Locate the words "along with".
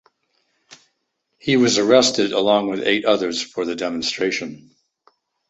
2.31-2.79